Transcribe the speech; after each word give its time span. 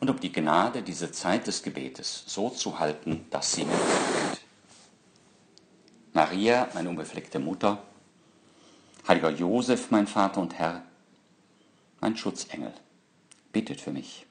und 0.00 0.10
um 0.10 0.20
die 0.20 0.32
Gnade, 0.32 0.82
diese 0.82 1.12
Zeit 1.12 1.46
des 1.46 1.62
Gebetes 1.62 2.24
so 2.26 2.50
zu 2.50 2.78
halten, 2.78 3.26
dass 3.30 3.52
sie 3.52 3.64
mir 3.64 3.72
gefällt. 3.72 4.40
Maria, 6.12 6.68
meine 6.74 6.88
unbefleckte 6.88 7.38
Mutter, 7.38 7.82
heiliger 9.08 9.30
Josef, 9.30 9.90
mein 9.90 10.06
Vater 10.06 10.40
und 10.40 10.54
Herr, 10.54 10.82
mein 12.00 12.16
Schutzengel, 12.16 12.72
bittet 13.52 13.80
für 13.80 13.90
mich. 13.90 14.26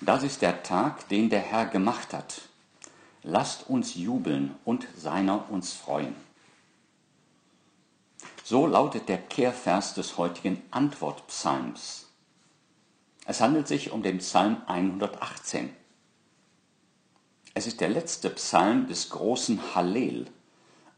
Das 0.00 0.22
ist 0.22 0.40
der 0.40 0.62
Tag, 0.62 1.08
den 1.08 1.28
der 1.28 1.40
Herr 1.40 1.66
gemacht 1.66 2.14
hat. 2.14 2.40
Lasst 3.22 3.68
uns 3.68 3.94
jubeln 3.94 4.54
und 4.64 4.86
seiner 4.96 5.50
uns 5.50 5.74
freuen. 5.74 6.14
So 8.50 8.66
lautet 8.66 9.08
der 9.08 9.18
Kehrvers 9.18 9.94
des 9.94 10.18
heutigen 10.18 10.60
Antwortpsalms. 10.72 12.08
Es 13.24 13.40
handelt 13.40 13.68
sich 13.68 13.92
um 13.92 14.02
den 14.02 14.18
Psalm 14.18 14.56
118. 14.66 15.70
Es 17.54 17.68
ist 17.68 17.80
der 17.80 17.90
letzte 17.90 18.28
Psalm 18.30 18.88
des 18.88 19.10
großen 19.10 19.76
Hallel, 19.76 20.26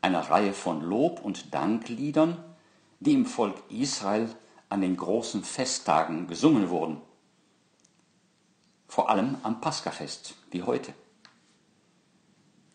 einer 0.00 0.30
Reihe 0.30 0.54
von 0.54 0.80
Lob- 0.80 1.22
und 1.22 1.52
Dankliedern, 1.52 2.42
die 3.00 3.12
im 3.12 3.26
Volk 3.26 3.62
Israel 3.68 4.34
an 4.70 4.80
den 4.80 4.96
großen 4.96 5.44
Festtagen 5.44 6.28
gesungen 6.28 6.70
wurden. 6.70 7.02
Vor 8.88 9.10
allem 9.10 9.36
am 9.42 9.60
Paskafest, 9.60 10.36
wie 10.52 10.62
heute. 10.62 10.94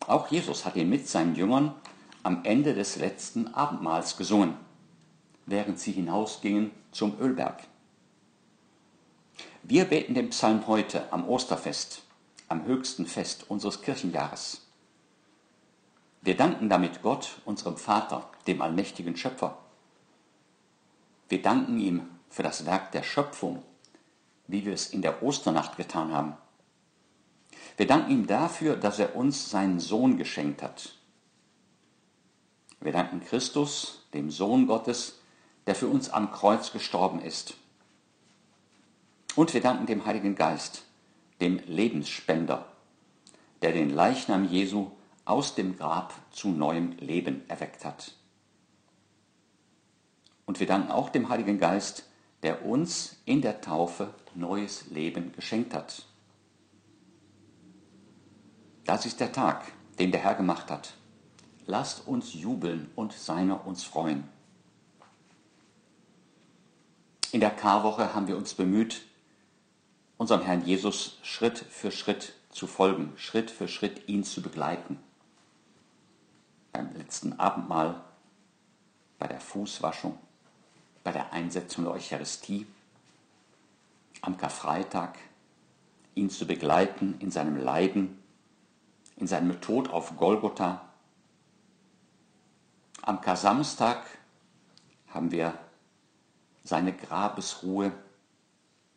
Auch 0.06 0.28
Jesus 0.28 0.64
hat 0.64 0.76
ihn 0.76 0.88
mit 0.88 1.08
seinen 1.08 1.34
Jüngern 1.34 1.74
am 2.22 2.44
Ende 2.44 2.74
des 2.74 2.94
letzten 2.94 3.52
Abendmahls 3.54 4.16
gesungen 4.16 4.67
während 5.50 5.78
sie 5.78 5.92
hinausgingen 5.92 6.70
zum 6.92 7.18
Ölberg. 7.20 7.62
Wir 9.62 9.84
beten 9.84 10.14
den 10.14 10.30
Psalm 10.30 10.66
heute 10.66 11.12
am 11.12 11.28
Osterfest, 11.28 12.02
am 12.48 12.64
höchsten 12.64 13.06
Fest 13.06 13.50
unseres 13.50 13.82
Kirchenjahres. 13.82 14.66
Wir 16.22 16.36
danken 16.36 16.68
damit 16.68 17.02
Gott, 17.02 17.40
unserem 17.44 17.76
Vater, 17.76 18.28
dem 18.46 18.60
allmächtigen 18.60 19.16
Schöpfer. 19.16 19.58
Wir 21.28 21.42
danken 21.42 21.78
ihm 21.78 22.08
für 22.28 22.42
das 22.42 22.66
Werk 22.66 22.92
der 22.92 23.02
Schöpfung, 23.02 23.62
wie 24.46 24.64
wir 24.64 24.72
es 24.72 24.88
in 24.90 25.02
der 25.02 25.22
Osternacht 25.22 25.76
getan 25.76 26.12
haben. 26.12 26.34
Wir 27.76 27.86
danken 27.86 28.10
ihm 28.10 28.26
dafür, 28.26 28.76
dass 28.76 28.98
er 28.98 29.14
uns 29.14 29.50
seinen 29.50 29.80
Sohn 29.80 30.16
geschenkt 30.16 30.62
hat. 30.62 30.94
Wir 32.80 32.92
danken 32.92 33.20
Christus, 33.20 34.06
dem 34.14 34.30
Sohn 34.30 34.66
Gottes, 34.66 35.17
der 35.68 35.74
für 35.74 35.86
uns 35.86 36.08
am 36.08 36.32
Kreuz 36.32 36.72
gestorben 36.72 37.20
ist. 37.20 37.52
Und 39.36 39.52
wir 39.52 39.60
danken 39.60 39.84
dem 39.84 40.06
Heiligen 40.06 40.34
Geist, 40.34 40.84
dem 41.42 41.60
Lebensspender, 41.66 42.64
der 43.60 43.72
den 43.72 43.90
Leichnam 43.90 44.48
Jesu 44.48 44.90
aus 45.26 45.56
dem 45.56 45.76
Grab 45.76 46.14
zu 46.30 46.48
neuem 46.48 46.92
Leben 46.92 47.46
erweckt 47.50 47.84
hat. 47.84 48.14
Und 50.46 50.58
wir 50.58 50.66
danken 50.66 50.90
auch 50.90 51.10
dem 51.10 51.28
Heiligen 51.28 51.58
Geist, 51.58 52.08
der 52.42 52.64
uns 52.64 53.18
in 53.26 53.42
der 53.42 53.60
Taufe 53.60 54.14
neues 54.34 54.86
Leben 54.86 55.32
geschenkt 55.32 55.74
hat. 55.74 56.06
Das 58.86 59.04
ist 59.04 59.20
der 59.20 59.32
Tag, 59.32 59.70
den 59.98 60.12
der 60.12 60.22
Herr 60.22 60.34
gemacht 60.34 60.70
hat. 60.70 60.94
Lasst 61.66 62.08
uns 62.08 62.32
jubeln 62.32 62.90
und 62.94 63.12
seiner 63.12 63.66
uns 63.66 63.84
freuen. 63.84 64.37
In 67.30 67.40
der 67.40 67.50
Karwoche 67.50 68.14
haben 68.14 68.26
wir 68.26 68.38
uns 68.38 68.54
bemüht, 68.54 69.02
unserem 70.16 70.40
Herrn 70.42 70.64
Jesus 70.64 71.18
Schritt 71.22 71.58
für 71.58 71.90
Schritt 71.90 72.32
zu 72.50 72.66
folgen, 72.66 73.12
Schritt 73.16 73.50
für 73.50 73.68
Schritt 73.68 74.08
ihn 74.08 74.24
zu 74.24 74.40
begleiten. 74.40 74.98
Beim 76.72 76.90
letzten 76.96 77.38
Abendmahl, 77.38 78.00
bei 79.18 79.26
der 79.26 79.40
Fußwaschung, 79.40 80.18
bei 81.04 81.12
der 81.12 81.32
Einsetzung 81.34 81.84
der 81.84 81.92
Eucharistie, 81.92 82.66
am 84.22 84.38
Karfreitag, 84.38 85.18
ihn 86.14 86.30
zu 86.30 86.46
begleiten 86.46 87.16
in 87.20 87.30
seinem 87.30 87.58
Leiden, 87.58 88.22
in 89.16 89.26
seinem 89.26 89.60
Tod 89.60 89.90
auf 89.90 90.16
Golgotha. 90.16 90.80
Am 93.02 93.20
Kasamstag 93.20 94.02
haben 95.08 95.30
wir 95.30 95.58
seine 96.68 96.92
Grabesruhe 96.92 97.92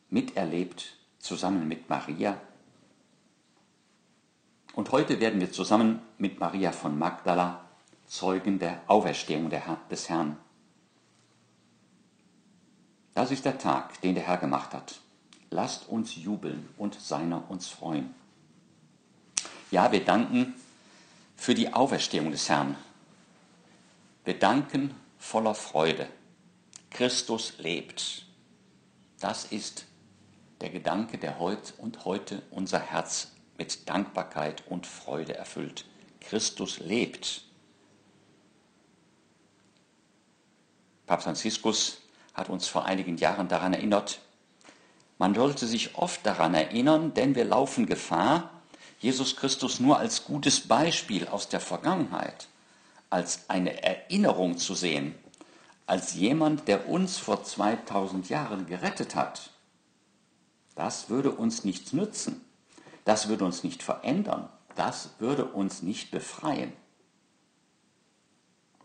miterlebt, 0.10 0.98
zusammen 1.20 1.70
mit 1.70 1.90
Maria. 1.90 2.40
Und 4.74 4.92
heute 4.92 5.22
werden 5.22 5.40
wir 5.40 5.52
zusammen 5.52 6.02
mit 6.18 6.40
Maria 6.40 6.74
von 6.74 7.00
Magdala 7.00 7.64
Zeugen 8.08 8.60
der 8.60 8.82
Auferstehung 8.88 9.50
des 9.90 10.10
Herrn. 10.10 10.36
Das 13.14 13.32
ist 13.32 13.46
der 13.46 13.58
Tag, 13.58 14.02
den 14.02 14.16
der 14.16 14.26
Herr 14.26 14.38
gemacht 14.38 14.74
hat. 14.74 15.00
Lasst 15.50 15.88
uns 15.88 16.18
jubeln 16.18 16.68
und 16.78 16.96
seiner 16.96 17.50
uns 17.50 17.70
freuen. 17.70 18.14
Ja, 19.70 19.94
wir 19.94 20.04
danken 20.04 20.56
für 21.38 21.54
die 21.54 21.72
Auferstehung 21.72 22.32
des 22.32 22.50
Herrn. 22.50 22.76
Wir 24.26 24.38
danken 24.38 24.94
voller 25.18 25.56
Freude. 25.56 26.10
Christus 26.92 27.54
lebt. 27.58 28.26
Das 29.20 29.46
ist 29.46 29.86
der 30.60 30.70
Gedanke, 30.70 31.18
der 31.18 31.40
heute 31.40 31.74
und 31.78 32.06
heute 32.06 32.44
unser 32.52 32.80
Herz 32.80 33.32
mit 33.58 33.90
Dankbarkeit 33.90 34.64
und 34.68 34.86
Freude 34.86 35.36
erfüllt. 35.36 35.86
Christus 36.20 36.80
lebt. 36.80 37.44
Papst 41.08 41.24
Franziskus 41.26 41.98
hat 42.34 42.50
uns 42.50 42.68
vor 42.68 42.86
einigen 42.86 43.18
Jahren 43.18 43.48
daran 43.48 43.74
erinnert, 43.74 44.20
man 45.18 45.36
sollte 45.36 45.68
sich 45.68 45.96
oft 45.98 46.26
daran 46.26 46.56
erinnern, 46.56 47.14
denn 47.14 47.36
wir 47.36 47.46
laufen 47.46 47.86
Gefahr, 47.86 48.50
Jesus 49.00 49.36
Christus 49.36 49.80
nur 49.80 50.00
als 50.00 50.26
gutes 50.26 50.68
Beispiel 50.68 51.28
aus 51.28 51.48
der 51.48 51.60
Vergangenheit, 51.60 52.48
als 53.12 53.48
eine 53.48 53.84
Erinnerung 53.84 54.58
zu 54.58 54.74
sehen, 54.74 55.14
als 55.92 56.14
jemand, 56.14 56.70
der 56.70 56.88
uns 56.88 57.18
vor 57.18 57.44
2000 57.44 58.30
Jahren 58.30 58.66
gerettet 58.66 59.14
hat, 59.14 59.50
das 60.74 61.10
würde 61.10 61.32
uns 61.32 61.66
nichts 61.66 61.92
nützen. 61.92 62.40
Das 63.04 63.28
würde 63.28 63.44
uns 63.44 63.66
nicht 63.66 63.84
verändern. 63.84 64.48
Das 64.78 65.10
würde 65.20 65.44
uns 65.44 65.82
nicht 65.82 66.10
befreien. 66.10 66.72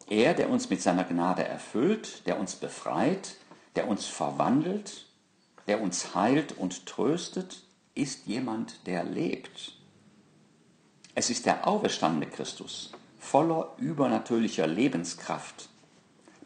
Er, 0.08 0.34
der 0.34 0.50
uns 0.50 0.68
mit 0.68 0.82
seiner 0.82 1.04
Gnade 1.04 1.44
erfüllt, 1.44 2.26
der 2.26 2.40
uns 2.40 2.56
befreit, 2.56 3.36
der 3.76 3.86
uns 3.86 4.06
verwandelt, 4.06 5.06
der 5.68 5.80
uns 5.80 6.16
heilt 6.16 6.58
und 6.58 6.86
tröstet, 6.86 7.62
ist 7.94 8.26
jemand, 8.26 8.84
der 8.88 9.04
lebt. 9.04 9.78
Es 11.14 11.30
ist 11.30 11.46
der 11.46 11.68
auferstandene 11.68 12.26
Christus, 12.26 12.90
voller 13.20 13.74
übernatürlicher 13.78 14.66
Lebenskraft, 14.66 15.68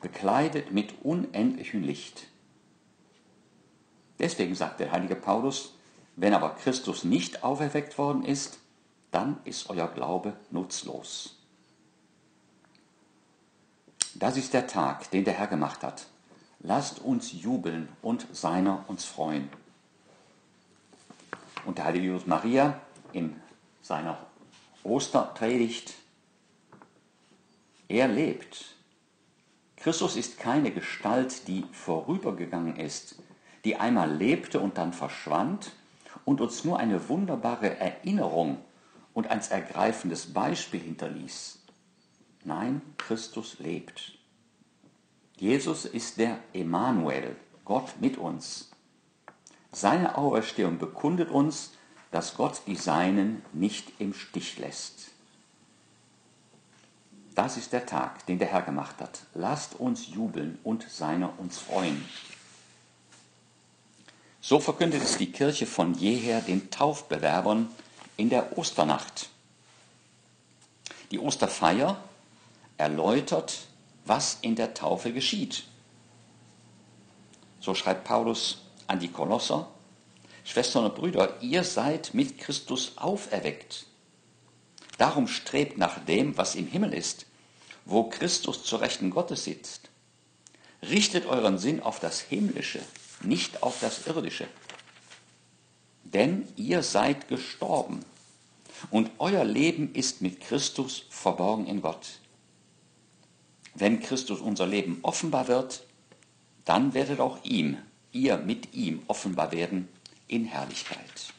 bekleidet 0.00 0.72
mit 0.72 1.02
unendlichem 1.02 1.82
Licht. 1.82 2.26
Deswegen 4.18 4.54
sagt 4.54 4.80
der 4.80 4.92
heilige 4.92 5.16
Paulus, 5.16 5.74
wenn 6.16 6.34
aber 6.34 6.50
Christus 6.50 7.04
nicht 7.04 7.44
auferweckt 7.44 7.96
worden 7.96 8.24
ist, 8.24 8.58
dann 9.10 9.38
ist 9.44 9.70
euer 9.70 9.88
Glaube 9.88 10.34
nutzlos. 10.50 11.36
Das 14.14 14.36
ist 14.36 14.52
der 14.52 14.66
Tag, 14.66 15.10
den 15.10 15.24
der 15.24 15.34
Herr 15.34 15.46
gemacht 15.46 15.82
hat. 15.82 16.06
Lasst 16.60 16.98
uns 16.98 17.32
jubeln 17.32 17.88
und 18.02 18.26
seiner 18.32 18.84
uns 18.88 19.04
freuen. 19.04 19.48
Und 21.64 21.78
der 21.78 21.86
heilige 21.86 22.06
Jesus 22.06 22.26
Maria 22.26 22.80
in 23.12 23.40
seiner 23.80 24.18
Osterpredigt, 24.82 25.94
er 27.88 28.08
lebt 28.08 28.76
Christus 29.80 30.16
ist 30.16 30.38
keine 30.38 30.70
Gestalt, 30.72 31.48
die 31.48 31.64
vorübergegangen 31.72 32.76
ist, 32.76 33.16
die 33.64 33.76
einmal 33.76 34.12
lebte 34.14 34.60
und 34.60 34.76
dann 34.76 34.92
verschwand 34.92 35.72
und 36.26 36.42
uns 36.42 36.64
nur 36.64 36.78
eine 36.78 37.08
wunderbare 37.08 37.78
Erinnerung 37.78 38.58
und 39.14 39.28
ein 39.28 39.40
ergreifendes 39.40 40.32
Beispiel 40.32 40.80
hinterließ. 40.80 41.60
Nein, 42.44 42.82
Christus 42.98 43.58
lebt. 43.58 44.18
Jesus 45.36 45.86
ist 45.86 46.18
der 46.18 46.38
Emanuel, 46.52 47.36
Gott 47.64 47.94
mit 48.00 48.18
uns. 48.18 48.70
Seine 49.72 50.18
Auferstehung 50.18 50.78
bekundet 50.78 51.30
uns, 51.30 51.72
dass 52.10 52.36
Gott 52.36 52.62
die 52.66 52.76
Seinen 52.76 53.42
nicht 53.54 53.92
im 53.98 54.12
Stich 54.12 54.58
lässt. 54.58 54.99
Das 57.42 57.56
ist 57.56 57.72
der 57.72 57.86
Tag, 57.86 58.26
den 58.26 58.38
der 58.38 58.48
Herr 58.48 58.60
gemacht 58.60 58.96
hat. 59.00 59.20
Lasst 59.32 59.74
uns 59.76 60.08
jubeln 60.08 60.58
und 60.62 60.86
seiner 60.90 61.40
uns 61.40 61.56
freuen. 61.56 62.06
So 64.42 64.60
verkündet 64.60 65.02
es 65.02 65.16
die 65.16 65.32
Kirche 65.32 65.64
von 65.64 65.94
jeher 65.94 66.42
den 66.42 66.70
Taufbewerbern 66.70 67.70
in 68.18 68.28
der 68.28 68.58
Osternacht. 68.58 69.30
Die 71.12 71.18
Osterfeier 71.18 71.96
erläutert, 72.76 73.60
was 74.04 74.36
in 74.42 74.54
der 74.54 74.74
Taufe 74.74 75.10
geschieht. 75.10 75.64
So 77.58 77.74
schreibt 77.74 78.04
Paulus 78.04 78.58
an 78.86 79.00
die 79.00 79.08
Kolosser, 79.08 79.66
Schwestern 80.44 80.84
und 80.84 80.94
Brüder, 80.94 81.40
ihr 81.40 81.64
seid 81.64 82.12
mit 82.12 82.36
Christus 82.36 82.98
auferweckt. 82.98 83.86
Darum 84.98 85.26
strebt 85.26 85.78
nach 85.78 86.04
dem, 86.04 86.36
was 86.36 86.54
im 86.54 86.66
Himmel 86.66 86.92
ist, 86.92 87.24
wo 87.84 88.04
Christus 88.04 88.64
zur 88.64 88.80
Rechten 88.80 89.10
Gottes 89.10 89.44
sitzt. 89.44 89.90
Richtet 90.82 91.26
euren 91.26 91.58
Sinn 91.58 91.80
auf 91.80 92.00
das 92.00 92.20
Himmlische, 92.20 92.80
nicht 93.22 93.62
auf 93.62 93.80
das 93.80 94.06
Irdische. 94.06 94.46
Denn 96.04 96.48
ihr 96.56 96.82
seid 96.82 97.28
gestorben 97.28 98.04
und 98.90 99.10
euer 99.18 99.44
Leben 99.44 99.94
ist 99.94 100.22
mit 100.22 100.40
Christus 100.40 101.04
verborgen 101.10 101.66
in 101.66 101.82
Gott. 101.82 102.20
Wenn 103.74 104.00
Christus 104.00 104.40
unser 104.40 104.66
Leben 104.66 104.98
offenbar 105.02 105.48
wird, 105.48 105.84
dann 106.64 106.94
werdet 106.94 107.20
auch 107.20 107.44
ihm, 107.44 107.78
ihr 108.12 108.36
mit 108.38 108.74
ihm 108.74 109.02
offenbar 109.06 109.52
werden 109.52 109.88
in 110.26 110.44
Herrlichkeit. 110.44 111.32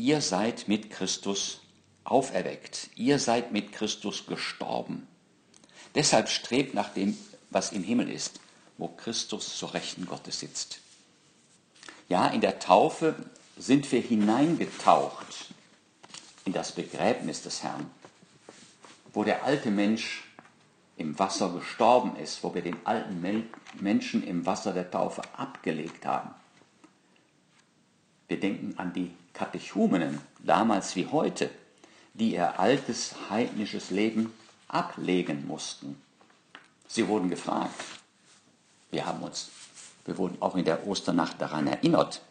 Ihr 0.00 0.22
seid 0.22 0.66
mit 0.66 0.88
Christus 0.88 1.60
auferweckt, 2.04 2.88
ihr 2.96 3.18
seid 3.18 3.52
mit 3.52 3.70
Christus 3.70 4.24
gestorben. 4.24 5.06
Deshalb 5.94 6.30
strebt 6.30 6.72
nach 6.72 6.94
dem, 6.94 7.18
was 7.50 7.72
im 7.72 7.84
Himmel 7.84 8.08
ist, 8.08 8.40
wo 8.78 8.88
Christus 8.88 9.58
zur 9.58 9.74
Rechten 9.74 10.06
Gottes 10.06 10.40
sitzt. 10.40 10.80
Ja, 12.08 12.28
in 12.28 12.40
der 12.40 12.60
Taufe 12.60 13.14
sind 13.58 13.92
wir 13.92 14.00
hineingetaucht 14.00 15.52
in 16.46 16.54
das 16.54 16.72
Begräbnis 16.72 17.42
des 17.42 17.62
Herrn, 17.62 17.90
wo 19.12 19.22
der 19.22 19.44
alte 19.44 19.70
Mensch 19.70 20.24
im 20.96 21.18
Wasser 21.18 21.50
gestorben 21.52 22.16
ist, 22.16 22.42
wo 22.42 22.54
wir 22.54 22.62
den 22.62 22.86
alten 22.86 23.20
Menschen 23.78 24.26
im 24.26 24.46
Wasser 24.46 24.72
der 24.72 24.90
Taufe 24.90 25.20
abgelegt 25.36 26.06
haben. 26.06 26.30
Wir 28.28 28.40
denken 28.40 28.78
an 28.78 28.94
die 28.94 29.14
Katechumenen, 29.32 30.20
damals 30.40 30.96
wie 30.96 31.06
heute, 31.06 31.50
die 32.14 32.34
ihr 32.34 32.58
altes 32.58 33.14
heidnisches 33.30 33.90
Leben 33.90 34.32
ablegen 34.68 35.46
mussten. 35.46 36.00
Sie 36.88 37.06
wurden 37.08 37.30
gefragt. 37.30 37.74
Wir 38.90 39.06
haben 39.06 39.22
uns, 39.22 39.50
wir 40.04 40.18
wurden 40.18 40.40
auch 40.40 40.56
in 40.56 40.64
der 40.64 40.86
Osternacht 40.86 41.40
daran 41.40 41.66
erinnert. 41.66 42.22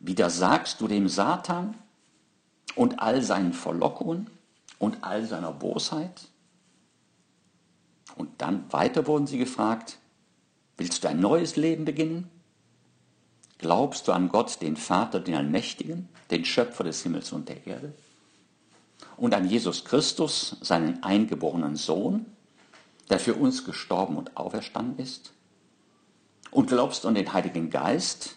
Widersagst 0.00 0.80
du 0.80 0.88
dem 0.88 1.08
Satan 1.08 1.74
und 2.76 3.00
all 3.00 3.22
seinen 3.22 3.52
Verlockungen 3.52 4.30
und 4.78 5.02
all 5.02 5.24
seiner 5.24 5.52
Bosheit? 5.52 6.28
Und 8.16 8.30
dann 8.40 8.72
weiter 8.72 9.06
wurden 9.06 9.26
sie 9.26 9.38
gefragt, 9.38 9.98
willst 10.76 11.02
du 11.02 11.08
ein 11.08 11.20
neues 11.20 11.56
Leben 11.56 11.84
beginnen? 11.84 12.30
Glaubst 13.58 14.06
du 14.08 14.12
an 14.12 14.28
Gott, 14.28 14.60
den 14.62 14.76
Vater, 14.76 15.20
den 15.20 15.34
Allmächtigen, 15.34 16.08
den 16.30 16.44
Schöpfer 16.44 16.84
des 16.84 17.02
Himmels 17.02 17.32
und 17.32 17.48
der 17.48 17.66
Erde? 17.66 17.92
und 19.16 19.34
an 19.34 19.48
Jesus 19.48 19.84
Christus, 19.84 20.56
seinen 20.60 21.02
eingeborenen 21.02 21.76
Sohn, 21.76 22.26
der 23.10 23.20
für 23.20 23.34
uns 23.34 23.64
gestorben 23.64 24.16
und 24.16 24.36
auferstanden 24.36 24.98
ist? 24.98 25.32
Und 26.50 26.68
glaubst 26.68 27.04
an 27.06 27.14
den 27.14 27.32
Heiligen 27.32 27.70
Geist, 27.70 28.36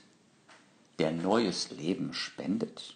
der 1.00 1.12
neues 1.12 1.72
Leben 1.72 2.14
spendet? 2.14 2.96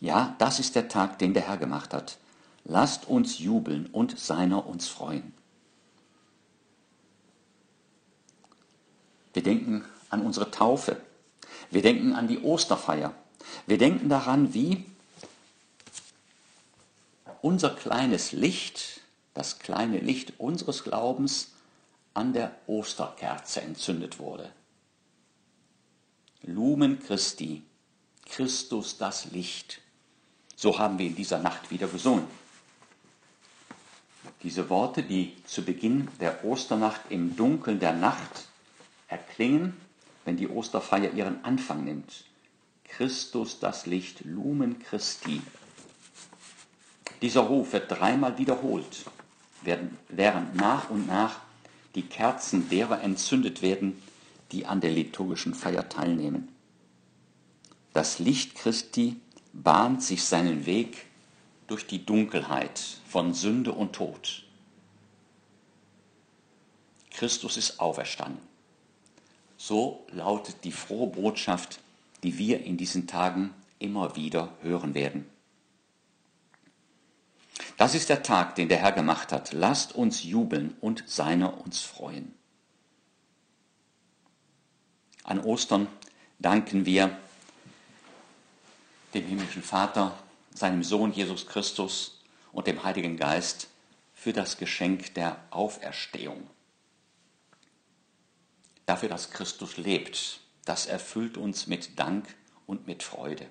Ja, 0.00 0.36
das 0.38 0.60
ist 0.60 0.76
der 0.76 0.88
Tag, 0.88 1.18
den 1.18 1.34
der 1.34 1.48
Herr 1.48 1.56
gemacht 1.56 1.92
hat. 1.92 2.18
Lasst 2.64 3.08
uns 3.08 3.38
jubeln 3.38 3.86
und 3.86 4.18
seiner 4.18 4.66
uns 4.66 4.88
freuen. 4.88 5.32
Wir 9.32 9.42
denken 9.42 9.84
an 10.10 10.22
unsere 10.22 10.50
Taufe. 10.50 11.00
Wir 11.70 11.82
denken 11.82 12.14
an 12.14 12.28
die 12.28 12.40
Osterfeier. 12.40 13.14
Wir 13.66 13.78
denken 13.78 14.08
daran, 14.08 14.54
wie 14.54 14.84
unser 17.42 17.70
kleines 17.70 18.32
Licht, 18.32 19.00
das 19.34 19.58
kleine 19.58 19.98
Licht 19.98 20.34
unseres 20.38 20.84
Glaubens, 20.84 21.52
an 22.14 22.32
der 22.32 22.56
Osterkerze 22.66 23.60
entzündet 23.60 24.18
wurde. 24.18 24.50
Lumen 26.42 26.98
Christi, 27.00 27.62
Christus 28.26 28.98
das 28.98 29.26
Licht. 29.26 29.80
So 30.56 30.78
haben 30.78 30.98
wir 30.98 31.06
in 31.06 31.14
dieser 31.14 31.38
Nacht 31.38 31.70
wieder 31.70 31.86
gesungen. 31.86 32.26
Diese 34.42 34.68
Worte, 34.70 35.02
die 35.02 35.36
zu 35.44 35.62
Beginn 35.62 36.08
der 36.20 36.44
Osternacht 36.44 37.00
im 37.10 37.36
Dunkeln 37.36 37.78
der 37.80 37.92
Nacht 37.92 38.48
erklingen, 39.08 39.76
wenn 40.28 40.36
die 40.36 40.48
Osterfeier 40.48 41.14
ihren 41.14 41.42
Anfang 41.42 41.86
nimmt. 41.86 42.24
Christus 42.84 43.60
das 43.60 43.86
Licht, 43.86 44.26
Lumen 44.26 44.78
Christi, 44.78 45.40
dieser 47.22 47.40
Ruf 47.40 47.72
wird 47.72 47.90
dreimal 47.90 48.36
wiederholt, 48.36 49.06
während 49.62 50.54
nach 50.54 50.90
und 50.90 51.06
nach 51.06 51.40
die 51.94 52.02
Kerzen 52.02 52.68
derer 52.68 53.00
entzündet 53.00 53.62
werden, 53.62 54.02
die 54.52 54.66
an 54.66 54.82
der 54.82 54.90
liturgischen 54.90 55.54
Feier 55.54 55.88
teilnehmen. 55.88 56.48
Das 57.94 58.18
Licht 58.18 58.54
Christi 58.54 59.16
bahnt 59.54 60.02
sich 60.02 60.22
seinen 60.24 60.66
Weg 60.66 61.06
durch 61.68 61.86
die 61.86 62.04
Dunkelheit 62.04 62.98
von 63.08 63.32
Sünde 63.32 63.72
und 63.72 63.94
Tod. 63.94 64.44
Christus 67.12 67.56
ist 67.56 67.80
auferstanden. 67.80 68.47
So 69.58 70.06
lautet 70.12 70.64
die 70.64 70.72
frohe 70.72 71.08
Botschaft, 71.08 71.80
die 72.22 72.38
wir 72.38 72.64
in 72.64 72.76
diesen 72.76 73.06
Tagen 73.06 73.52
immer 73.78 74.16
wieder 74.16 74.52
hören 74.62 74.94
werden. 74.94 75.28
Das 77.76 77.94
ist 77.94 78.08
der 78.08 78.22
Tag, 78.22 78.54
den 78.54 78.68
der 78.68 78.78
Herr 78.78 78.92
gemacht 78.92 79.32
hat. 79.32 79.52
Lasst 79.52 79.94
uns 79.94 80.22
jubeln 80.22 80.76
und 80.80 81.04
seiner 81.06 81.60
uns 81.60 81.80
freuen. 81.80 82.34
An 85.24 85.40
Ostern 85.40 85.88
danken 86.38 86.86
wir 86.86 87.16
dem 89.14 89.26
himmlischen 89.26 89.62
Vater, 89.62 90.16
seinem 90.54 90.82
Sohn 90.82 91.12
Jesus 91.12 91.46
Christus 91.46 92.20
und 92.52 92.66
dem 92.66 92.82
Heiligen 92.84 93.16
Geist 93.16 93.68
für 94.14 94.32
das 94.32 94.56
Geschenk 94.56 95.14
der 95.14 95.36
Auferstehung. 95.50 96.48
Dafür, 98.88 99.10
dass 99.10 99.32
Christus 99.32 99.76
lebt, 99.76 100.40
das 100.64 100.86
erfüllt 100.86 101.36
uns 101.36 101.66
mit 101.66 101.98
Dank 101.98 102.24
und 102.66 102.86
mit 102.86 103.02
Freude. 103.02 103.46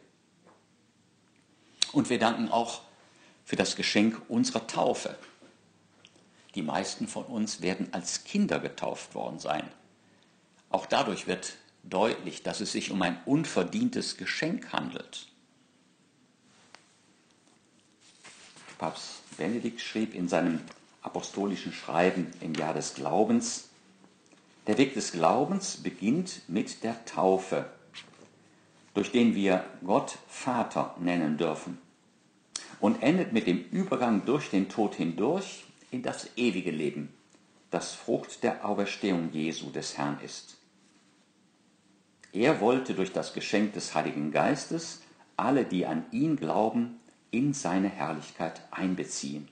Und 1.92 2.10
wir 2.10 2.18
danken 2.18 2.50
auch 2.50 2.82
für 3.46 3.56
das 3.56 3.76
Geschenk 3.76 4.20
unserer 4.30 4.66
Taufe. 4.66 5.16
Die 6.56 6.64
meisten 6.64 7.08
von 7.08 7.26
uns 7.26 7.62
werden 7.62 7.94
als 7.94 8.24
Kinder 8.24 8.60
getauft 8.60 9.14
worden 9.14 9.38
sein. 9.38 9.70
Auch 10.72 10.88
dadurch 10.88 11.28
wird 11.28 11.54
deutlich, 11.84 12.42
dass 12.42 12.60
es 12.60 12.72
sich 12.72 12.90
um 12.90 13.00
ein 13.04 13.22
unverdientes 13.26 14.18
Geschenk 14.18 14.74
handelt. 14.74 15.28
Papst 18.80 19.22
Benedikt 19.38 19.82
schrieb 19.82 20.16
in 20.16 20.30
seinem 20.30 20.62
apostolischen 21.04 21.74
Schreiben 21.74 22.34
im 22.42 22.56
Jahr 22.56 22.74
des 22.74 22.96
Glaubens, 22.96 23.67
der 24.68 24.78
Weg 24.78 24.94
des 24.94 25.14
Glaubens 25.14 25.78
beginnt 25.78 26.42
mit 26.50 26.84
der 26.84 27.06
Taufe, 27.06 27.66
durch 28.94 29.12
den 29.12 29.34
wir 29.34 29.64
Gott 29.86 30.18
Vater 30.28 30.96
nennen 31.00 31.38
dürfen 31.38 31.78
und 32.82 33.02
endet 33.02 33.32
mit 33.32 33.48
dem 33.48 33.64
Übergang 33.72 34.26
durch 34.26 34.50
den 34.50 34.68
Tod 34.68 34.96
hindurch 34.96 35.66
in 35.90 36.04
das 36.04 36.30
ewige 36.36 36.72
Leben, 36.72 37.14
das 37.72 37.94
Frucht 37.94 38.44
der 38.44 38.66
Auferstehung 38.66 39.32
Jesu 39.32 39.70
des 39.70 39.98
Herrn 39.98 40.20
ist. 40.24 40.58
Er 42.34 42.60
wollte 42.60 42.94
durch 42.94 43.14
das 43.14 43.34
Geschenk 43.34 43.74
des 43.74 43.96
Heiligen 43.96 44.32
Geistes 44.32 45.02
alle, 45.38 45.64
die 45.64 45.86
an 45.86 46.06
ihn 46.12 46.36
glauben, 46.36 47.00
in 47.32 47.54
seine 47.54 47.88
Herrlichkeit 47.88 48.62
einbeziehen. 48.72 49.48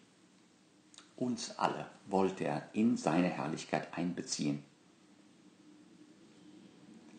Uns 1.16 1.58
alle 1.58 1.88
wollte 2.08 2.44
er 2.44 2.70
in 2.74 2.98
seine 2.98 3.30
Herrlichkeit 3.30 3.88
einbeziehen. 3.98 4.64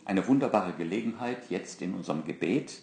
Eine 0.07 0.29
wunderbare 0.29 0.73
Gelegenheit 0.73 1.51
jetzt 1.51 1.83
in 1.83 1.93
unserem 1.93 2.25
Gebet, 2.25 2.81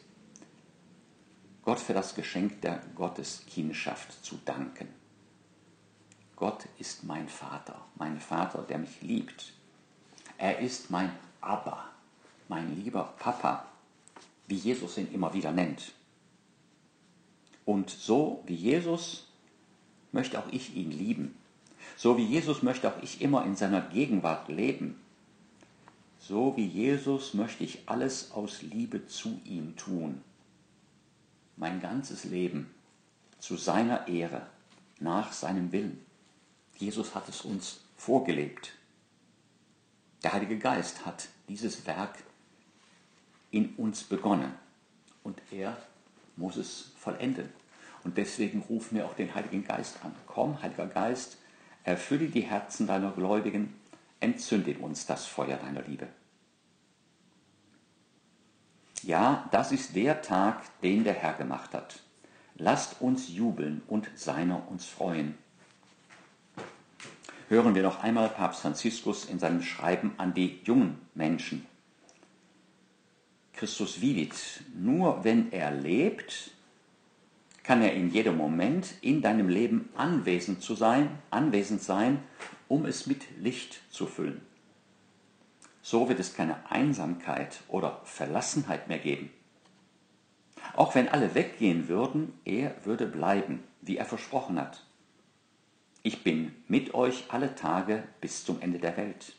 Gott 1.64 1.80
für 1.80 1.94
das 1.94 2.16
Geschenk 2.16 2.60
der 2.62 2.82
Gotteskindschaft 2.96 4.26
zu 4.26 4.38
danken. 4.44 4.90
Gott 6.36 6.68
ist 6.80 7.06
mein 7.06 7.30
Vater, 7.30 7.80
mein 7.96 8.20
Vater, 8.20 8.64
der 8.64 8.78
mich 8.78 9.02
liebt. 9.02 9.54
Er 10.38 10.60
ist 10.60 10.92
mein 10.92 11.14
Abba, 11.40 11.86
mein 12.50 12.76
lieber 12.84 13.14
Papa, 13.18 13.68
wie 14.48 14.56
Jesus 14.56 14.98
ihn 14.98 15.10
immer 15.14 15.34
wieder 15.34 15.54
nennt. 15.54 15.94
Und 17.64 17.90
so 17.90 18.44
wie 18.46 18.56
Jesus 18.56 19.28
möchte 20.12 20.38
auch 20.40 20.52
ich 20.52 20.76
ihn 20.76 20.92
lieben. 20.92 21.38
So 21.96 22.18
wie 22.18 22.26
Jesus 22.26 22.64
möchte 22.64 22.90
auch 22.90 23.02
ich 23.02 23.22
immer 23.22 23.46
in 23.46 23.56
seiner 23.56 23.80
Gegenwart 23.80 24.50
leben. 24.50 25.00
So 26.26 26.56
wie 26.56 26.66
Jesus 26.66 27.34
möchte 27.34 27.66
ich 27.66 27.80
alles 27.86 28.32
aus 28.32 28.62
Liebe 28.62 29.06
zu 29.08 29.42
ihm 29.44 29.76
tun. 29.76 30.24
Mein 31.58 31.82
ganzes 31.82 32.24
Leben 32.24 32.74
zu 33.40 33.58
seiner 33.58 34.08
Ehre, 34.08 34.48
nach 35.02 35.34
seinem 35.34 35.74
Willen. 35.74 36.00
Jesus 36.78 37.14
hat 37.14 37.28
es 37.28 37.42
uns 37.42 37.82
vorgelebt. 37.98 38.72
Der 40.24 40.32
Heilige 40.32 40.58
Geist 40.58 41.06
hat 41.06 41.28
dieses 41.50 41.86
Werk 41.86 42.18
in 43.52 43.76
uns 43.76 44.04
begonnen 44.04 44.54
und 45.24 45.42
er 45.52 45.76
muss 46.38 46.56
es 46.56 46.94
vollenden. 46.96 47.50
Und 48.06 48.18
deswegen 48.18 48.62
rufen 48.62 48.96
wir 48.96 49.08
auch 49.08 49.16
den 49.16 49.36
Heiligen 49.36 49.66
Geist 49.66 49.98
an. 50.06 50.16
Komm, 50.26 50.62
Heiliger 50.62 50.88
Geist, 50.88 51.38
erfülle 51.84 52.30
die 52.30 52.42
Herzen 52.44 52.88
deiner 52.88 53.12
Gläubigen, 53.12 53.74
entzünde 54.24 54.72
in 54.72 54.78
uns 54.78 55.06
das 55.06 55.26
Feuer 55.26 55.58
deiner 55.58 55.84
Liebe. 55.84 56.08
Ja, 59.04 59.48
das 59.52 59.72
ist 59.72 59.96
der 59.96 60.22
Tag, 60.22 60.64
den 60.82 61.04
der 61.04 61.14
Herr 61.14 61.34
gemacht 61.34 61.74
hat. 61.74 62.00
Lasst 62.56 63.02
uns 63.02 63.30
jubeln 63.30 63.82
und 63.88 64.10
seiner 64.16 64.70
uns 64.70 64.86
freuen. 64.86 65.38
Hören 67.50 67.76
wir 67.76 67.84
noch 67.84 68.02
einmal 68.02 68.30
Papst 68.30 68.62
Franziskus 68.62 69.26
in 69.26 69.40
seinem 69.40 69.62
Schreiben 69.62 70.14
an 70.18 70.34
die 70.34 70.62
jungen 70.64 71.02
Menschen. 71.14 71.66
Christus 73.52 74.02
vivit, 74.02 74.64
nur 74.74 75.24
wenn 75.24 75.52
er 75.52 75.72
lebt, 75.72 76.52
kann 77.64 77.82
er 77.82 77.94
in 77.94 78.12
jedem 78.12 78.38
Moment 78.38 78.94
in 79.02 79.22
deinem 79.22 79.50
Leben 79.50 79.90
anwesend 79.96 80.62
zu 80.62 80.76
sein, 80.76 81.10
anwesend 81.32 81.82
sein, 81.82 82.20
um 82.68 82.86
es 82.86 83.08
mit 83.08 83.24
Licht 83.40 83.82
zu 83.90 84.06
füllen. 84.06 84.42
So 85.82 86.08
wird 86.10 86.20
es 86.20 86.34
keine 86.34 86.70
Einsamkeit 86.70 87.62
oder 87.68 88.02
Verlassenheit 88.04 88.88
mehr 88.88 89.00
geben. 89.00 89.30
Auch 90.76 90.96
wenn 90.96 91.10
alle 91.10 91.36
weggehen 91.36 91.88
würden, 91.88 92.34
er 92.46 92.74
würde 92.86 93.06
bleiben, 93.06 93.64
wie 93.82 93.98
er 93.98 94.06
versprochen 94.06 94.60
hat. 94.60 94.86
Ich 96.04 96.24
bin 96.24 96.54
mit 96.68 96.94
euch 96.94 97.26
alle 97.30 97.56
Tage 97.56 98.04
bis 98.22 98.44
zum 98.46 98.62
Ende 98.62 98.80
der 98.80 98.98
Welt. 98.98 99.36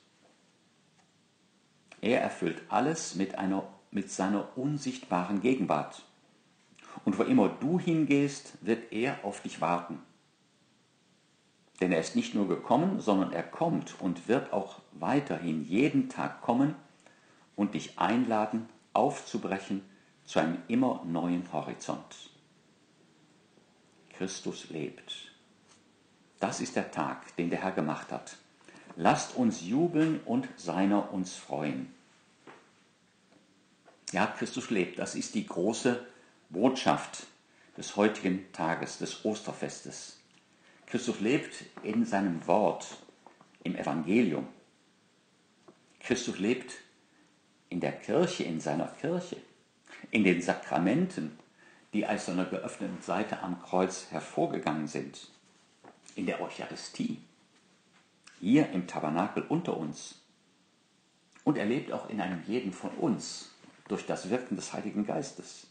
Er 2.00 2.20
erfüllt 2.20 2.62
alles 2.68 3.14
mit, 3.14 3.36
einer, 3.38 3.66
mit 3.90 4.10
seiner 4.10 4.56
unsichtbaren 4.56 5.40
Gegenwart. 5.40 6.04
Und 7.04 7.18
wo 7.18 7.22
immer 7.22 7.48
du 7.48 7.78
hingehst, 7.78 8.54
wird 8.62 8.92
er 8.92 9.24
auf 9.24 9.40
dich 9.42 9.60
warten. 9.60 10.00
Denn 11.80 11.92
er 11.92 12.00
ist 12.00 12.16
nicht 12.16 12.34
nur 12.34 12.48
gekommen, 12.48 13.00
sondern 13.00 13.32
er 13.32 13.42
kommt 13.42 14.00
und 14.00 14.28
wird 14.28 14.52
auch 14.52 14.80
weiterhin 14.92 15.64
jeden 15.64 16.08
Tag 16.08 16.40
kommen 16.40 16.74
und 17.56 17.74
dich 17.74 17.98
einladen, 17.98 18.68
aufzubrechen 18.92 19.82
zu 20.24 20.38
einem 20.38 20.58
immer 20.68 21.02
neuen 21.04 21.52
Horizont. 21.52 22.30
Christus 24.10 24.70
lebt. 24.70 25.32
Das 26.38 26.60
ist 26.60 26.76
der 26.76 26.90
Tag, 26.90 27.36
den 27.36 27.50
der 27.50 27.62
Herr 27.62 27.72
gemacht 27.72 28.12
hat. 28.12 28.36
Lasst 28.96 29.36
uns 29.36 29.66
jubeln 29.66 30.20
und 30.24 30.48
seiner 30.56 31.12
uns 31.12 31.34
freuen. 31.34 31.92
Ja, 34.12 34.26
Christus 34.26 34.70
lebt. 34.70 34.98
Das 34.98 35.16
ist 35.16 35.34
die 35.34 35.46
große 35.46 36.06
Botschaft 36.50 37.26
des 37.76 37.96
heutigen 37.96 38.52
Tages, 38.52 38.98
des 38.98 39.24
Osterfestes. 39.24 40.20
Christus 40.86 41.20
lebt 41.20 41.64
in 41.82 42.04
seinem 42.04 42.46
Wort, 42.46 42.98
im 43.64 43.74
Evangelium. 43.76 44.46
Christus 46.00 46.38
lebt 46.38 46.74
in 47.70 47.80
der 47.80 47.92
Kirche, 47.92 48.44
in 48.44 48.60
seiner 48.60 48.88
Kirche, 48.88 49.38
in 50.10 50.22
den 50.22 50.40
Sakramenten, 50.40 51.38
die 51.92 52.06
aus 52.06 52.26
seiner 52.26 52.44
geöffneten 52.44 53.00
Seite 53.00 53.40
am 53.40 53.62
Kreuz 53.62 54.10
hervorgegangen 54.10 54.86
sind, 54.86 55.28
in 56.14 56.26
der 56.26 56.40
Eucharistie, 56.40 57.20
hier 58.40 58.70
im 58.70 58.86
Tabernakel 58.86 59.44
unter 59.48 59.76
uns. 59.76 60.20
Und 61.44 61.56
er 61.56 61.66
lebt 61.66 61.92
auch 61.92 62.08
in 62.08 62.20
einem 62.20 62.42
jeden 62.46 62.72
von 62.72 62.90
uns 62.90 63.50
durch 63.88 64.06
das 64.06 64.30
Wirken 64.30 64.56
des 64.56 64.72
Heiligen 64.72 65.06
Geistes. 65.06 65.66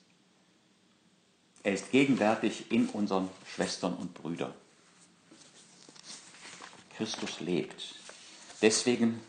Er 1.63 1.74
ist 1.74 1.91
gegenwärtig 1.91 2.72
in 2.72 2.89
unseren 2.89 3.29
Schwestern 3.48 3.93
und 3.93 4.13
Brüdern. 4.13 4.53
Christus 6.98 7.39
lebt. 7.39 7.96
Deswegen 8.62 9.22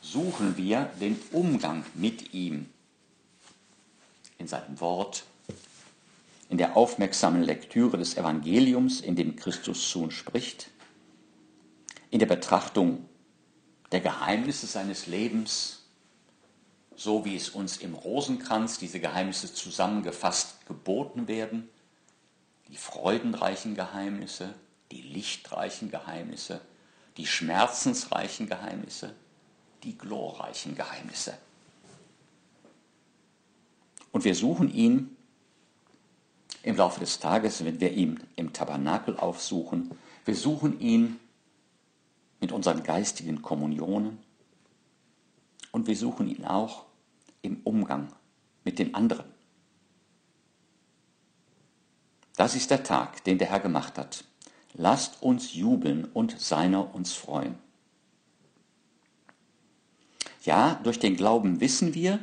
suchen 0.00 0.56
wir 0.56 0.84
den 1.00 1.20
Umgang 1.32 1.84
mit 1.94 2.32
ihm 2.32 2.70
in 4.38 4.46
seinem 4.46 4.80
Wort, 4.80 5.24
in 6.48 6.58
der 6.58 6.76
aufmerksamen 6.76 7.42
Lektüre 7.42 7.98
des 7.98 8.16
Evangeliums, 8.16 9.00
in 9.00 9.16
dem 9.16 9.36
Christus 9.36 9.90
zu 9.90 10.04
uns 10.04 10.14
spricht, 10.14 10.70
in 12.10 12.20
der 12.20 12.26
Betrachtung 12.26 13.08
der 13.92 14.00
Geheimnisse 14.00 14.66
seines 14.66 15.06
Lebens, 15.06 15.82
so 16.96 17.24
wie 17.24 17.36
es 17.36 17.50
uns 17.50 17.76
im 17.76 17.94
Rosenkranz 17.94 18.78
diese 18.78 19.00
Geheimnisse 19.00 19.52
zusammengefasst 19.52 20.66
geboten 20.66 21.28
werden, 21.28 21.68
die 22.70 22.76
freudenreichen 22.76 23.74
Geheimnisse, 23.74 24.54
die 24.92 25.02
lichtreichen 25.02 25.90
Geheimnisse, 25.90 26.60
die 27.16 27.26
schmerzensreichen 27.26 28.48
Geheimnisse, 28.48 29.14
die 29.82 29.98
glorreichen 29.98 30.76
Geheimnisse. 30.76 31.36
Und 34.12 34.24
wir 34.24 34.34
suchen 34.34 34.72
ihn 34.72 35.16
im 36.62 36.76
Laufe 36.76 37.00
des 37.00 37.18
Tages, 37.18 37.64
wenn 37.64 37.80
wir 37.80 37.92
ihn 37.92 38.20
im 38.36 38.52
Tabernakel 38.52 39.16
aufsuchen. 39.16 39.90
Wir 40.24 40.36
suchen 40.36 40.78
ihn 40.80 41.18
mit 42.40 42.52
unseren 42.52 42.82
geistigen 42.82 43.42
Kommunionen 43.42 44.18
und 45.72 45.86
wir 45.86 45.96
suchen 45.96 46.28
ihn 46.28 46.44
auch 46.44 46.86
im 47.42 47.60
Umgang 47.64 48.12
mit 48.64 48.78
den 48.78 48.94
anderen. 48.94 49.39
Das 52.40 52.54
ist 52.54 52.70
der 52.70 52.82
Tag, 52.82 53.22
den 53.24 53.36
der 53.36 53.50
Herr 53.50 53.60
gemacht 53.60 53.98
hat. 53.98 54.24
Lasst 54.72 55.22
uns 55.22 55.52
jubeln 55.52 56.06
und 56.06 56.40
seiner 56.40 56.94
uns 56.94 57.12
freuen. 57.12 57.56
Ja, 60.44 60.80
durch 60.82 60.98
den 60.98 61.16
Glauben 61.16 61.60
wissen 61.60 61.92
wir, 61.92 62.18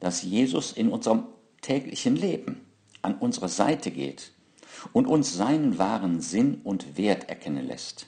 dass 0.00 0.22
Jesus 0.22 0.70
in 0.72 0.90
unserem 0.90 1.24
täglichen 1.62 2.14
Leben 2.14 2.60
an 3.00 3.14
unsere 3.14 3.48
Seite 3.48 3.90
geht 3.90 4.32
und 4.92 5.06
uns 5.06 5.32
seinen 5.32 5.78
wahren 5.78 6.20
Sinn 6.20 6.60
und 6.62 6.98
Wert 6.98 7.30
erkennen 7.30 7.66
lässt. 7.66 8.06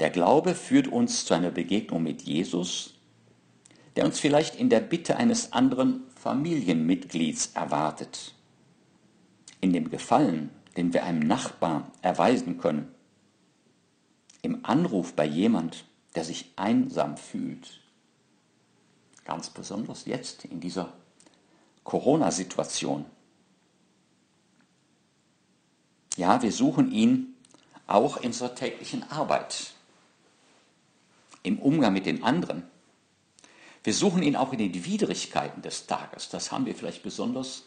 Der 0.00 0.10
Glaube 0.10 0.56
führt 0.56 0.88
uns 0.88 1.24
zu 1.24 1.34
einer 1.34 1.52
Begegnung 1.52 2.02
mit 2.02 2.22
Jesus, 2.22 2.94
der 3.94 4.06
uns 4.06 4.18
vielleicht 4.18 4.56
in 4.56 4.70
der 4.70 4.80
Bitte 4.80 5.18
eines 5.18 5.52
anderen 5.52 6.02
Familienmitglieds 6.16 7.52
erwartet 7.54 8.34
in 9.64 9.72
dem 9.72 9.88
Gefallen, 9.88 10.50
den 10.76 10.92
wir 10.92 11.04
einem 11.04 11.20
Nachbar 11.20 11.90
erweisen 12.02 12.58
können, 12.58 12.94
im 14.42 14.62
Anruf 14.62 15.14
bei 15.14 15.24
jemand, 15.24 15.86
der 16.14 16.24
sich 16.24 16.52
einsam 16.56 17.16
fühlt, 17.16 17.80
ganz 19.24 19.48
besonders 19.48 20.04
jetzt 20.04 20.44
in 20.44 20.60
dieser 20.60 20.92
Corona-Situation. 21.82 23.06
Ja, 26.16 26.42
wir 26.42 26.52
suchen 26.52 26.92
ihn 26.92 27.34
auch 27.86 28.18
in 28.18 28.26
unserer 28.26 28.54
täglichen 28.54 29.02
Arbeit, 29.10 29.72
im 31.42 31.58
Umgang 31.58 31.94
mit 31.94 32.04
den 32.04 32.22
anderen. 32.22 32.64
Wir 33.82 33.94
suchen 33.94 34.22
ihn 34.22 34.36
auch 34.36 34.52
in 34.52 34.58
den 34.58 34.74
Widrigkeiten 34.74 35.62
des 35.62 35.86
Tages. 35.86 36.28
Das 36.28 36.52
haben 36.52 36.66
wir 36.66 36.74
vielleicht 36.74 37.02
besonders 37.02 37.64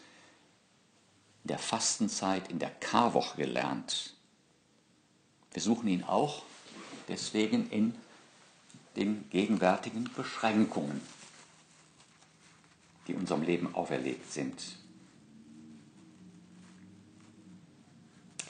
in 1.47 1.55
der 1.55 1.59
Fastenzeit, 1.59 2.51
in 2.51 2.59
der 2.59 2.71
Karwoche 2.71 3.37
gelernt. 3.37 4.13
Wir 5.53 5.61
suchen 5.61 5.87
ihn 5.87 6.03
auch 6.03 6.43
deswegen 7.07 7.69
in 7.69 7.95
den 8.97 9.23
gegenwärtigen 9.29 10.09
Beschränkungen, 10.13 10.99
die 13.07 13.13
unserem 13.13 13.43
Leben 13.43 13.73
auferlegt 13.73 14.29
sind. 14.29 14.61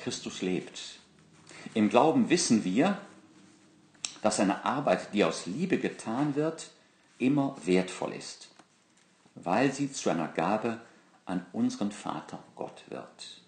Christus 0.01 0.41
lebt. 0.41 0.97
Im 1.75 1.89
Glauben 1.89 2.31
wissen 2.31 2.63
wir, 2.63 2.99
dass 4.23 4.39
eine 4.39 4.65
Arbeit, 4.65 5.13
die 5.13 5.23
aus 5.23 5.45
Liebe 5.45 5.77
getan 5.77 6.33
wird, 6.33 6.71
immer 7.19 7.55
wertvoll 7.63 8.13
ist, 8.13 8.47
weil 9.35 9.71
sie 9.71 9.91
zu 9.91 10.09
einer 10.09 10.29
Gabe 10.29 10.81
an 11.27 11.45
unseren 11.53 11.91
Vater 11.91 12.39
Gott 12.55 12.83
wird. 12.89 13.41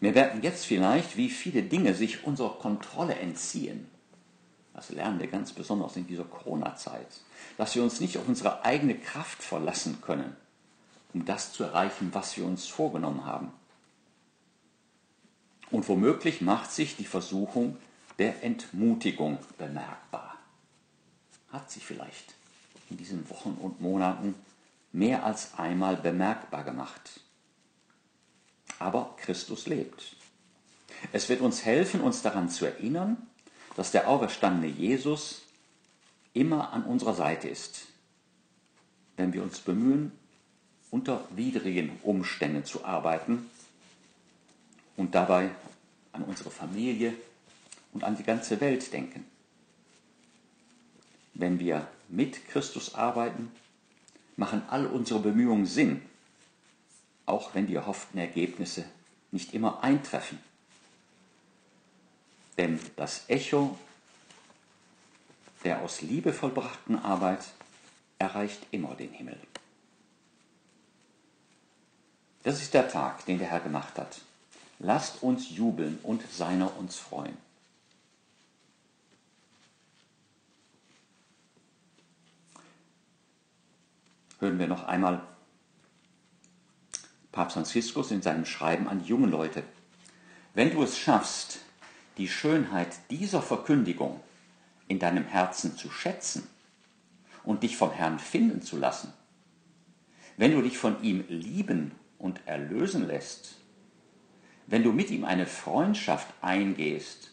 Wir 0.00 0.12
merken 0.12 0.42
jetzt 0.42 0.66
vielleicht, 0.66 1.16
wie 1.16 1.30
viele 1.30 1.62
Dinge 1.62 1.94
sich 1.94 2.24
unserer 2.24 2.58
Kontrolle 2.58 3.14
entziehen. 3.14 3.88
Das 4.74 4.90
lernen 4.90 5.20
wir 5.20 5.28
ganz 5.28 5.52
besonders 5.52 5.96
in 5.96 6.06
dieser 6.06 6.24
Corona-Zeit, 6.24 7.06
dass 7.56 7.74
wir 7.76 7.82
uns 7.82 8.00
nicht 8.00 8.18
auf 8.18 8.28
unsere 8.28 8.64
eigene 8.64 8.98
Kraft 8.98 9.42
verlassen 9.42 10.00
können, 10.02 10.36
um 11.14 11.24
das 11.24 11.52
zu 11.52 11.62
erreichen, 11.62 12.10
was 12.12 12.36
wir 12.36 12.44
uns 12.44 12.66
vorgenommen 12.66 13.24
haben. 13.24 13.52
Und 15.70 15.88
womöglich 15.88 16.40
macht 16.40 16.72
sich 16.72 16.96
die 16.96 17.06
Versuchung 17.06 17.76
der 18.18 18.42
Entmutigung 18.44 19.38
bemerkbar. 19.58 20.36
Hat 21.50 21.70
sich 21.70 21.86
vielleicht 21.86 22.34
in 22.90 22.96
diesen 22.96 23.30
Wochen 23.30 23.56
und 23.60 23.80
Monaten 23.80 24.34
mehr 24.94 25.24
als 25.24 25.58
einmal 25.58 25.96
bemerkbar 25.96 26.62
gemacht. 26.62 27.20
Aber 28.78 29.16
Christus 29.18 29.66
lebt. 29.66 30.16
Es 31.12 31.28
wird 31.28 31.40
uns 31.40 31.64
helfen, 31.64 32.00
uns 32.00 32.22
daran 32.22 32.48
zu 32.48 32.64
erinnern, 32.64 33.16
dass 33.76 33.90
der 33.90 34.08
auferstandene 34.08 34.68
Jesus 34.68 35.42
immer 36.32 36.72
an 36.72 36.84
unserer 36.84 37.14
Seite 37.14 37.48
ist, 37.48 37.86
wenn 39.16 39.32
wir 39.32 39.42
uns 39.42 39.58
bemühen, 39.58 40.12
unter 40.92 41.26
widrigen 41.34 41.98
Umständen 42.04 42.64
zu 42.64 42.84
arbeiten 42.84 43.50
und 44.96 45.16
dabei 45.16 45.50
an 46.12 46.22
unsere 46.22 46.50
Familie 46.50 47.14
und 47.92 48.04
an 48.04 48.16
die 48.16 48.22
ganze 48.22 48.60
Welt 48.60 48.92
denken. 48.92 49.26
Wenn 51.34 51.58
wir 51.58 51.88
mit 52.08 52.46
Christus 52.46 52.94
arbeiten, 52.94 53.50
machen 54.36 54.62
all 54.68 54.86
unsere 54.86 55.20
Bemühungen 55.20 55.66
Sinn, 55.66 56.02
auch 57.26 57.54
wenn 57.54 57.66
die 57.66 57.74
erhofften 57.74 58.18
Ergebnisse 58.18 58.84
nicht 59.30 59.54
immer 59.54 59.82
eintreffen. 59.82 60.38
Denn 62.56 62.78
das 62.96 63.24
Echo 63.28 63.76
der 65.64 65.80
aus 65.80 66.02
Liebe 66.02 66.32
vollbrachten 66.32 67.02
Arbeit 67.02 67.44
erreicht 68.18 68.66
immer 68.70 68.94
den 68.94 69.10
Himmel. 69.10 69.38
Das 72.42 72.60
ist 72.60 72.74
der 72.74 72.88
Tag, 72.90 73.24
den 73.24 73.38
der 73.38 73.48
Herr 73.48 73.60
gemacht 73.60 73.98
hat. 73.98 74.20
Lasst 74.78 75.22
uns 75.22 75.50
jubeln 75.50 75.98
und 76.02 76.22
seiner 76.30 76.76
uns 76.76 76.96
freuen. 76.96 77.36
Hören 84.38 84.58
wir 84.58 84.66
noch 84.66 84.84
einmal 84.84 85.22
Papst 87.32 87.54
Franziskus 87.54 88.10
in 88.10 88.22
seinem 88.22 88.44
Schreiben 88.44 88.88
an 88.88 89.02
die 89.02 89.08
jungen 89.08 89.30
Leute. 89.30 89.64
Wenn 90.54 90.70
du 90.72 90.82
es 90.82 90.98
schaffst, 90.98 91.58
die 92.16 92.28
Schönheit 92.28 92.96
dieser 93.10 93.42
Verkündigung 93.42 94.20
in 94.86 94.98
deinem 94.98 95.24
Herzen 95.24 95.76
zu 95.76 95.90
schätzen 95.90 96.46
und 97.42 97.62
dich 97.62 97.76
vom 97.76 97.90
Herrn 97.90 98.18
finden 98.18 98.62
zu 98.62 98.76
lassen, 98.76 99.12
wenn 100.36 100.52
du 100.52 100.62
dich 100.62 100.78
von 100.78 101.02
ihm 101.02 101.24
lieben 101.28 101.92
und 102.18 102.40
erlösen 102.46 103.06
lässt, 103.06 103.56
wenn 104.66 104.82
du 104.82 104.92
mit 104.92 105.10
ihm 105.10 105.24
eine 105.24 105.46
Freundschaft 105.46 106.28
eingehst 106.40 107.32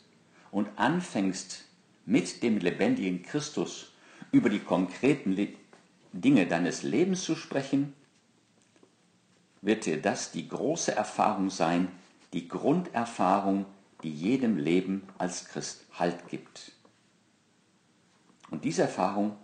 und 0.51 0.67
anfängst 0.77 1.65
mit 2.05 2.43
dem 2.43 2.57
lebendigen 2.57 3.21
Christus 3.21 3.91
über 4.31 4.49
die 4.49 4.59
konkreten 4.59 5.33
Dinge 6.13 6.47
deines 6.47 6.83
Lebens 6.83 7.23
zu 7.23 7.35
sprechen, 7.35 7.93
wird 9.61 9.85
dir 9.85 10.01
das 10.01 10.31
die 10.31 10.47
große 10.47 10.93
Erfahrung 10.93 11.49
sein, 11.49 11.89
die 12.33 12.47
Grunderfahrung, 12.47 13.65
die 14.03 14.11
jedem 14.11 14.57
Leben 14.57 15.03
als 15.17 15.45
Christ 15.45 15.85
Halt 15.97 16.27
gibt. 16.29 16.71
Und 18.49 18.65
diese 18.65 18.83
Erfahrung 18.83 19.37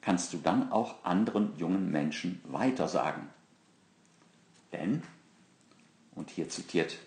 kannst 0.00 0.32
du 0.32 0.38
dann 0.38 0.72
auch 0.72 1.04
anderen 1.04 1.56
jungen 1.56 1.90
Menschen 1.90 2.40
weitersagen. 2.44 3.28
Denn, 4.72 5.02
und 6.14 6.30
hier 6.30 6.48
zitiert 6.48 6.98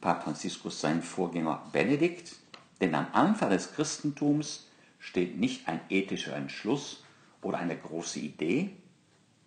Papst 0.00 0.24
Franziskus 0.24 0.80
seinen 0.80 1.02
Vorgänger 1.02 1.62
Benedikt, 1.72 2.36
denn 2.80 2.94
am 2.94 3.06
Anfang 3.12 3.50
des 3.50 3.72
Christentums 3.72 4.66
steht 4.98 5.38
nicht 5.38 5.68
ein 5.68 5.80
ethischer 5.90 6.34
Entschluss 6.36 7.02
oder 7.42 7.58
eine 7.58 7.76
große 7.76 8.20
Idee, 8.20 8.70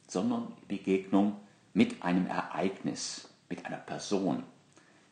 sondern 0.08 0.53
Begegnung 0.67 1.38
mit 1.73 2.03
einem 2.03 2.27
Ereignis, 2.27 3.29
mit 3.49 3.65
einer 3.65 3.77
Person, 3.77 4.43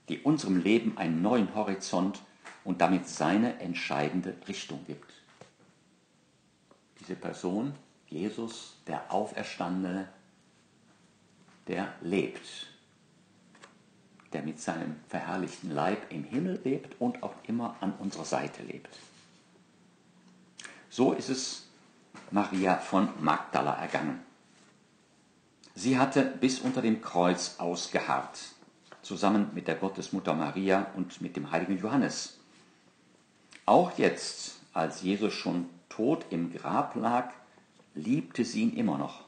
die 0.10 0.20
unserem 0.20 0.62
Leben 0.62 0.98
einen 0.98 1.22
neuen 1.22 1.54
Horizont 1.56 2.22
und 2.63 2.82
damit 2.82 3.08
seine 3.08 3.60
entscheidende 3.60 4.36
Richtung 4.48 4.86
gibt. 4.86 5.12
Diese 7.00 7.15
Person, 7.15 7.74
Jesus, 8.08 8.78
der 8.88 9.12
Auferstandene, 9.12 10.08
der 11.67 11.94
lebt, 12.02 12.67
der 14.34 14.44
mit 14.44 14.60
seinem 14.60 14.96
verherrlichten 15.08 15.72
Leib 15.72 16.12
im 16.12 16.24
Himmel 16.24 16.60
lebt 16.63 17.00
und 17.00 17.24
auch 17.24 17.34
immer 17.48 17.76
an 17.82 17.94
unserer 18.00 18.26
Seite 18.26 18.63
lebt. 18.63 18.98
So 20.89 21.13
ist 21.13 21.30
es 21.30 21.71
Maria 22.32 22.78
von 22.78 23.10
Magdala 23.20 23.74
ergangen. 23.76 24.20
Sie 25.76 25.98
hatte 25.98 26.24
bis 26.24 26.60
unter 26.60 26.82
dem 26.82 27.02
Kreuz 27.02 27.56
ausgeharrt, 27.58 28.39
zusammen 29.02 29.52
mit 29.54 29.67
der 29.67 29.76
Gottesmutter 29.76 30.34
Maria 30.34 30.88
und 30.96 31.22
mit 31.22 31.36
dem 31.36 31.52
heiligen 31.52 31.78
Johannes. 31.78 32.38
Auch 33.65 33.98
jetzt, 33.98 34.60
als 34.74 35.02
Jesus 35.02 35.34
schon 35.34 35.70
tot 35.89 36.26
im 36.30 36.54
Grab 36.54 36.96
lag, 36.96 37.32
liebte 37.96 38.46
sie 38.46 38.63
ihn 38.63 38.76
immer 38.76 38.98
noch. 38.98 39.22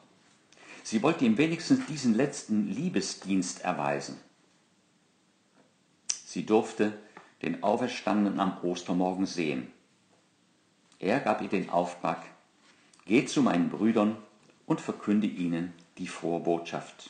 Sie 0.84 1.02
wollte 1.02 1.26
ihm 1.26 1.38
wenigstens 1.38 1.86
diesen 1.86 2.14
letzten 2.14 2.68
Liebesdienst 2.68 3.62
erweisen. 3.62 4.20
Sie 6.26 6.46
durfte 6.46 6.98
den 7.42 7.64
Auferstandenen 7.64 8.40
am 8.40 8.58
Ostermorgen 8.64 9.26
sehen. 9.26 9.72
Er 11.00 11.20
gab 11.20 11.42
ihr 11.42 11.50
den 11.50 11.70
Auftrag, 11.70 12.24
Geh 13.06 13.26
zu 13.26 13.42
meinen 13.42 13.70
Brüdern 13.70 14.18
und 14.66 14.80
verkünde 14.80 15.28
ihnen 15.28 15.74
die 15.98 16.08
frohe 16.08 16.40
Botschaft. 16.40 17.10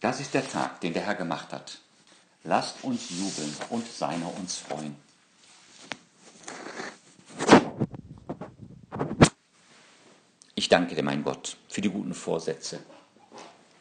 Das 0.00 0.20
ist 0.20 0.34
der 0.34 0.48
Tag, 0.48 0.80
den 0.80 0.92
der 0.92 1.02
Herr 1.02 1.16
gemacht 1.16 1.52
hat. 1.52 1.80
Lasst 2.44 2.84
uns 2.84 3.10
jubeln 3.10 3.52
und 3.70 3.86
seiner 3.86 4.32
uns 4.36 4.58
freuen. 4.58 4.94
Ich 10.54 10.68
danke 10.68 10.94
dir, 10.94 11.02
mein 11.02 11.24
Gott, 11.24 11.56
für 11.68 11.80
die 11.80 11.90
guten 11.90 12.14
Vorsätze, 12.14 12.80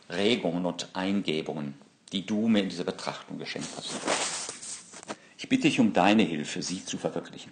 Regungen 0.09 0.65
und 0.65 0.89
Eingebungen, 0.93 1.75
die 2.11 2.25
du 2.25 2.47
mir 2.47 2.63
in 2.63 2.69
dieser 2.69 2.83
Betrachtung 2.83 3.37
geschenkt 3.37 3.69
hast. 3.77 3.91
Ich 5.37 5.47
bitte 5.49 5.63
dich 5.63 5.79
um 5.79 5.93
deine 5.93 6.23
Hilfe, 6.23 6.63
sie 6.63 6.83
zu 6.83 6.97
verwirklichen. 6.97 7.51